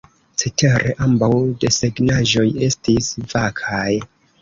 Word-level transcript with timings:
Cetere 0.43 0.93
ambaŭ 1.09 1.29
desegnaĵoj 1.65 2.49
estis 2.71 3.15
vakaj. 3.39 3.89